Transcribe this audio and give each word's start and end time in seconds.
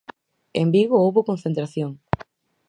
En 0.61 0.67
Vigo 0.75 1.01
houbo 1.03 1.27
concentración. 1.29 1.91